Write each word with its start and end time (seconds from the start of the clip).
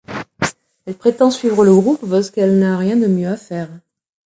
Elle 0.87 0.95
prétend 0.95 1.29
suivre 1.29 1.63
le 1.63 1.75
groupe 1.75 2.09
parce 2.09 2.31
qu'elle 2.31 2.57
n'a 2.57 2.75
rien 2.75 2.95
de 2.97 3.05
mieux 3.05 3.27
à 3.27 3.37
faire. 3.37 3.69